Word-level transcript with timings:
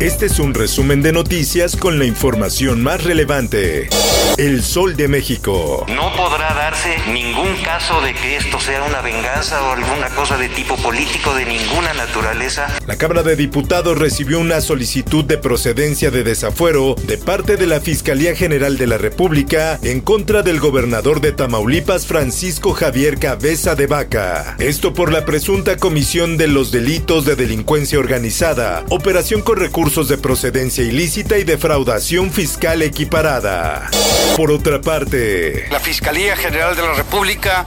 Este 0.00 0.26
es 0.26 0.38
un 0.38 0.52
resumen 0.52 1.00
de 1.00 1.10
noticias 1.10 1.74
con 1.74 1.98
la 1.98 2.04
información 2.04 2.82
más 2.82 3.02
relevante. 3.02 3.88
El 4.36 4.62
Sol 4.62 4.94
de 4.94 5.08
México. 5.08 5.86
No 5.88 6.14
podrá 6.14 6.52
darse 6.52 6.98
ningún 7.10 7.56
caso 7.64 8.02
de 8.02 8.12
que 8.12 8.36
esto 8.36 8.60
sea 8.60 8.82
una 8.82 9.00
venganza 9.00 9.62
o 9.62 9.70
alguna 9.70 10.10
cosa 10.10 10.36
de 10.36 10.50
tipo 10.50 10.76
político 10.76 11.34
de 11.34 11.46
ninguna 11.46 11.94
naturaleza. 11.94 12.66
La 12.86 12.96
Cámara 12.96 13.22
de 13.22 13.36
Diputados 13.36 13.96
recibió 13.96 14.38
una 14.38 14.60
solicitud 14.60 15.24
de 15.24 15.38
procedencia 15.38 16.10
de 16.10 16.24
desafuero 16.24 16.94
de 17.06 17.16
parte 17.16 17.56
de 17.56 17.66
la 17.66 17.80
Fiscalía 17.80 18.36
General 18.36 18.76
de 18.76 18.88
la 18.88 18.98
República 18.98 19.78
en 19.82 20.02
contra 20.02 20.42
del 20.42 20.60
gobernador 20.60 21.22
de 21.22 21.32
Tamaulipas, 21.32 22.06
Francisco 22.06 22.74
Javier 22.74 23.18
Cabeza 23.18 23.74
de 23.74 23.86
Vaca. 23.86 24.56
Esto 24.58 24.92
por 24.92 25.10
la 25.10 25.24
presunta 25.24 25.78
comisión 25.78 26.36
de 26.36 26.48
los 26.48 26.70
delitos 26.70 27.24
de 27.24 27.36
delincuencia 27.36 27.98
organizada, 27.98 28.84
operación 28.90 29.40
con 29.40 29.56
recursos 29.56 29.85
de 29.86 30.18
procedencia 30.18 30.82
ilícita 30.82 31.38
y 31.38 31.44
defraudación 31.44 32.32
fiscal 32.32 32.82
equiparada. 32.82 33.88
Por 34.36 34.50
otra 34.50 34.80
parte, 34.80 35.68
la 35.70 35.78
Fiscalía 35.78 36.36
General 36.36 36.74
de 36.74 36.82
la 36.82 36.92
República 36.94 37.64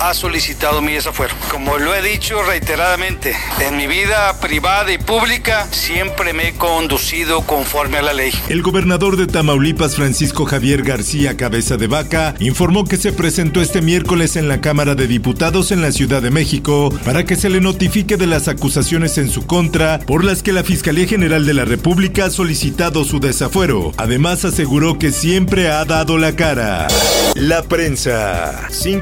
ha 0.00 0.14
solicitado 0.14 0.80
mi 0.82 0.92
desafuero. 0.92 1.34
Como 1.50 1.78
lo 1.78 1.94
he 1.94 2.02
dicho 2.02 2.42
reiteradamente, 2.42 3.34
en 3.60 3.76
mi 3.76 3.86
vida 3.86 4.38
privada 4.40 4.92
y 4.92 4.98
pública 4.98 5.66
siempre 5.70 6.32
me 6.32 6.48
he 6.48 6.52
conducido 6.54 7.42
conforme 7.42 7.98
a 7.98 8.02
la 8.02 8.12
ley. 8.12 8.32
El 8.48 8.62
gobernador 8.62 9.16
de 9.16 9.26
Tamaulipas, 9.26 9.96
Francisco 9.96 10.44
Javier 10.44 10.82
García 10.82 11.36
Cabeza 11.36 11.76
de 11.76 11.86
Vaca, 11.86 12.34
informó 12.38 12.84
que 12.84 12.96
se 12.96 13.12
presentó 13.12 13.60
este 13.60 13.82
miércoles 13.82 14.36
en 14.36 14.48
la 14.48 14.60
Cámara 14.60 14.94
de 14.94 15.06
Diputados 15.06 15.72
en 15.72 15.82
la 15.82 15.92
Ciudad 15.92 16.22
de 16.22 16.30
México 16.30 16.92
para 17.04 17.24
que 17.24 17.36
se 17.36 17.50
le 17.50 17.60
notifique 17.60 18.16
de 18.16 18.26
las 18.26 18.48
acusaciones 18.48 19.18
en 19.18 19.30
su 19.30 19.46
contra 19.46 19.98
por 20.00 20.24
las 20.24 20.42
que 20.42 20.52
la 20.52 20.64
Fiscalía 20.64 21.06
General 21.06 21.44
de 21.44 21.54
la 21.54 21.64
República 21.64 22.26
ha 22.26 22.30
solicitado 22.30 23.04
su 23.04 23.20
desafuero. 23.20 23.92
Además 23.96 24.44
aseguró 24.44 24.98
que 24.98 25.12
siempre 25.12 25.70
ha 25.70 25.84
dado 25.84 26.18
la 26.18 26.36
cara. 26.36 26.88
La 27.34 27.62
prensa. 27.62 28.68
Sin 28.70 29.00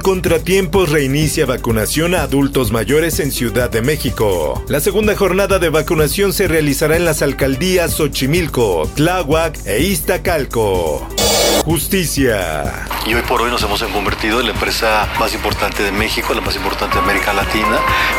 reinicia 0.87 1.47
vacunación 1.47 2.15
a 2.15 2.23
adultos 2.23 2.73
mayores 2.73 3.21
en 3.21 3.31
Ciudad 3.31 3.71
de 3.71 3.83
México. 3.83 4.63
La 4.69 4.81
segunda 4.81 5.15
jornada 5.15 5.59
de 5.59 5.69
vacunación 5.69 6.33
se 6.33 6.49
realizará 6.49 6.97
en 6.97 7.05
las 7.05 7.23
alcaldías 7.23 7.95
Xochimilco, 7.95 8.91
Tláhuac 8.95 9.59
e 9.67 9.83
Iztacalco. 9.83 11.07
Justicia. 11.65 12.88
Y 13.09 13.15
hoy 13.15 13.23
por 13.23 13.41
hoy 13.41 13.51
nos 13.51 13.63
hemos 13.63 13.83
convertido 13.85 14.39
en 14.41 14.49
la 14.49 14.53
empresa 14.53 15.09
más 15.19 15.33
importante 15.33 15.83
de 15.83 15.91
México, 15.93 16.35
la 16.35 16.43
más 16.43 16.57
importante 16.57 16.97
de 16.97 17.01
América 17.01 17.33
Latina, 17.33 17.79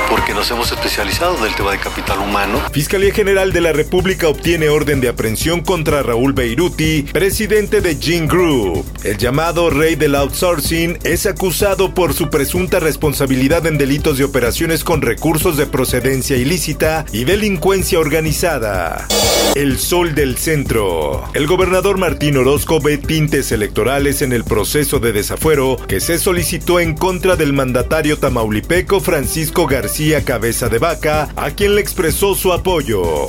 porque 0.10 0.34
nos 0.34 0.50
hemos 0.50 0.72
especializado 0.72 1.38
en 1.38 1.44
el 1.44 1.54
tema 1.54 1.74
de 1.74 1.78
capital 1.78 2.18
humano. 2.18 2.60
Fiscalía 2.72 3.14
General 3.14 3.54
de 3.54 3.62
la 3.62 3.72
República 3.72 4.28
obtiene 4.28 4.68
orden 4.70 5.00
de 5.00 5.10
aprehensión 5.10 5.62
contra 5.62 6.02
Raúl 6.02 6.34
Beiruti, 6.34 7.04
presidente 7.04 7.82
de 7.82 7.98
Gene 7.98 8.26
Group. 8.26 8.84
El 9.04 9.20
llamado 9.20 9.70
rey 9.70 9.94
del 9.94 10.16
outsourcing 10.16 10.98
es 11.04 11.28
acusado 11.28 11.94
por 11.94 12.16
su 12.16 12.32
presunta 12.32 12.80
responsabilidad 12.80 13.68
en 13.68 13.78
delitos 13.78 14.18
de 14.18 14.24
operaciones 14.24 14.84
con 14.84 15.04
recursos 15.04 15.56
de 15.56 15.68
procedencia 15.68 16.36
ilícita 16.36 17.06
y 17.12 17.26
delincuencia 17.26 18.00
organizada. 18.00 19.08
El 19.54 19.78
sol 19.78 20.16
del 20.16 20.38
centro. 20.38 21.30
El 21.36 21.46
gobernador 21.46 22.00
Martín 22.00 22.38
Orozco 22.38 22.80
ve 22.80 22.98
tintes 22.98 23.52
electorales 23.52 24.24
en 24.24 24.34
el 24.34 24.44
proceso 24.44 24.79
de 24.80 25.12
desafuero 25.12 25.76
que 25.90 26.00
se 26.00 26.18
solicitó 26.18 26.80
en 26.80 26.96
contra 26.96 27.36
del 27.36 27.52
mandatario 27.52 28.18
tamaulipeco 28.18 29.02
Francisco 29.02 29.68
García 29.68 30.24
Cabeza 30.24 30.70
de 30.70 30.80
Vaca, 30.80 31.34
a 31.36 31.52
quien 31.52 31.76
le 31.76 31.82
expresó 31.82 32.34
su 32.34 32.54
apoyo. 32.54 33.28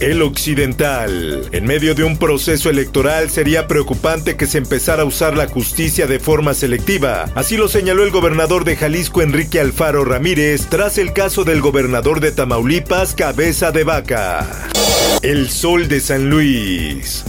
El 0.00 0.20
occidental. 0.20 1.48
En 1.52 1.64
medio 1.64 1.94
de 1.94 2.04
un 2.04 2.18
proceso 2.18 2.68
electoral 2.68 3.30
sería 3.30 3.66
preocupante 3.66 4.36
que 4.36 4.46
se 4.46 4.58
empezara 4.58 5.02
a 5.02 5.06
usar 5.06 5.34
la 5.34 5.48
justicia 5.48 6.06
de 6.06 6.20
forma 6.20 6.52
selectiva. 6.52 7.30
Así 7.34 7.56
lo 7.56 7.68
señaló 7.68 8.04
el 8.04 8.10
gobernador 8.10 8.64
de 8.64 8.76
Jalisco 8.76 9.22
Enrique 9.22 9.60
Alfaro 9.60 10.04
Ramírez 10.04 10.66
tras 10.68 10.98
el 10.98 11.14
caso 11.14 11.44
del 11.44 11.62
gobernador 11.62 12.20
de 12.20 12.32
Tamaulipas 12.32 13.14
Cabeza 13.14 13.72
de 13.72 13.84
Vaca. 13.84 14.46
El 15.22 15.48
sol 15.48 15.88
de 15.88 16.00
San 16.00 16.28
Luis. 16.28 17.24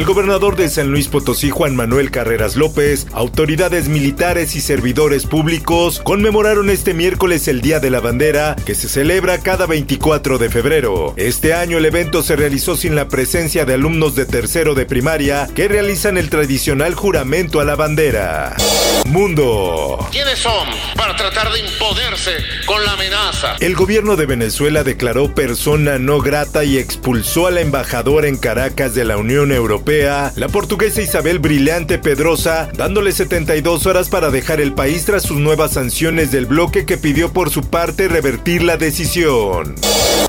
El 0.00 0.06
gobernador 0.06 0.56
de 0.56 0.70
San 0.70 0.90
Luis 0.90 1.08
Potosí, 1.08 1.50
Juan 1.50 1.76
Manuel 1.76 2.10
Carreras 2.10 2.56
López, 2.56 3.06
autoridades 3.12 3.88
militares 3.88 4.56
y 4.56 4.62
servidores 4.62 5.26
públicos 5.26 6.00
conmemoraron 6.02 6.70
este 6.70 6.94
miércoles 6.94 7.48
el 7.48 7.60
Día 7.60 7.80
de 7.80 7.90
la 7.90 8.00
Bandera, 8.00 8.56
que 8.64 8.74
se 8.74 8.88
celebra 8.88 9.42
cada 9.42 9.66
24 9.66 10.38
de 10.38 10.48
febrero. 10.48 11.12
Este 11.18 11.52
año 11.52 11.76
el 11.76 11.84
evento 11.84 12.22
se 12.22 12.34
realizó 12.34 12.76
sin 12.76 12.94
la 12.94 13.08
presencia 13.08 13.66
de 13.66 13.74
alumnos 13.74 14.14
de 14.14 14.24
tercero 14.24 14.74
de 14.74 14.86
primaria 14.86 15.46
que 15.54 15.68
realizan 15.68 16.16
el 16.16 16.30
tradicional 16.30 16.94
juramento 16.94 17.60
a 17.60 17.64
la 17.64 17.76
bandera. 17.76 18.56
Mundo. 19.04 19.98
¿Quiénes 20.10 20.38
son 20.38 20.66
para 20.96 21.14
tratar 21.14 21.52
de 21.52 21.60
imponerse 21.60 22.36
con 22.64 22.82
la 22.84 22.92
amenaza? 22.92 23.56
El 23.60 23.74
gobierno 23.74 24.16
de 24.16 24.24
Venezuela 24.24 24.82
declaró 24.82 25.34
persona 25.34 25.98
no 25.98 26.20
grata 26.20 26.64
y 26.64 26.78
expulsó 26.78 27.46
a 27.46 27.50
la 27.50 27.60
embajadora 27.60 28.28
en 28.28 28.38
Caracas 28.38 28.94
de 28.94 29.04
la 29.04 29.18
Unión 29.18 29.52
Europea 29.52 29.89
la 29.90 30.48
portuguesa 30.52 31.02
Isabel 31.02 31.40
Brillante 31.40 31.98
Pedrosa, 31.98 32.70
dándole 32.76 33.10
72 33.10 33.86
horas 33.86 34.08
para 34.08 34.30
dejar 34.30 34.60
el 34.60 34.72
país 34.72 35.04
tras 35.04 35.24
sus 35.24 35.38
nuevas 35.38 35.72
sanciones 35.72 36.30
del 36.30 36.46
bloque 36.46 36.86
que 36.86 36.96
pidió 36.96 37.32
por 37.32 37.50
su 37.50 37.62
parte 37.62 38.06
revertir 38.06 38.62
la 38.62 38.76
decisión. 38.76 39.74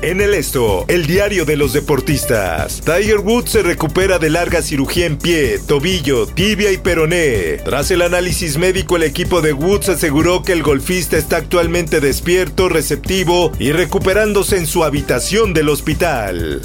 En 0.00 0.20
el 0.20 0.34
esto, 0.34 0.84
el 0.88 1.06
diario 1.06 1.44
de 1.44 1.56
los 1.56 1.72
deportistas. 1.74 2.80
Tiger 2.80 3.18
Woods 3.18 3.52
se 3.52 3.62
recupera 3.62 4.18
de 4.18 4.30
larga 4.30 4.62
cirugía 4.62 5.06
en 5.06 5.16
pie, 5.16 5.60
tobillo, 5.60 6.26
tibia 6.26 6.72
y 6.72 6.78
peroné. 6.78 7.58
Tras 7.64 7.92
el 7.92 8.02
análisis 8.02 8.56
médico, 8.56 8.96
el 8.96 9.04
equipo 9.04 9.42
de 9.42 9.52
Woods 9.52 9.90
aseguró 9.90 10.42
que 10.42 10.52
el 10.52 10.64
golfista 10.64 11.16
está 11.16 11.36
actualmente 11.36 12.00
despierto, 12.00 12.68
receptivo 12.68 13.52
y 13.60 13.70
recuperándose 13.70 14.56
en 14.56 14.66
su 14.66 14.82
habitación 14.82 15.54
del 15.54 15.68
hospital. 15.68 16.62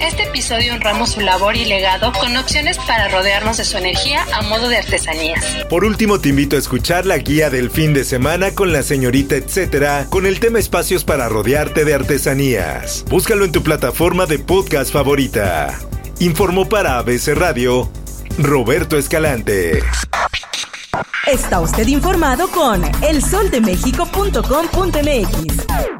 Este 0.00 0.22
episodio 0.22 0.72
honramos 0.72 1.10
su 1.10 1.20
labor 1.20 1.56
y 1.56 1.66
legado 1.66 2.12
con 2.20 2.36
opciones 2.36 2.78
para 2.86 3.08
rodearnos 3.08 3.56
de 3.56 3.64
su 3.64 3.78
energía 3.78 4.24
a 4.32 4.42
modo 4.42 4.68
de 4.68 4.78
artesanías. 4.78 5.44
Por 5.68 5.84
último, 5.84 6.20
te 6.20 6.28
invito 6.28 6.56
a 6.56 6.58
escuchar 6.58 7.06
la 7.06 7.18
guía 7.18 7.50
del 7.50 7.70
fin 7.70 7.94
de 7.94 8.04
semana 8.04 8.52
con 8.52 8.72
la 8.72 8.82
señorita 8.82 9.36
etcétera, 9.36 10.06
con 10.10 10.26
el 10.26 10.40
tema 10.40 10.58
espacios 10.58 11.04
para 11.04 11.28
rodearte 11.28 11.84
de 11.84 11.94
artesanías. 11.94 13.04
Búscalo 13.08 13.44
en 13.44 13.52
tu 13.52 13.62
plataforma 13.62 14.26
de 14.26 14.38
podcast 14.38 14.92
favorita. 14.92 15.78
Informó 16.18 16.68
para 16.68 16.98
ABC 16.98 17.28
Radio 17.34 17.90
Roberto 18.38 18.98
Escalante. 18.98 19.82
Está 21.26 21.60
usted 21.60 21.86
informado 21.86 22.48
con 22.48 22.82
elsoldemexico.com.mx. 23.02 25.99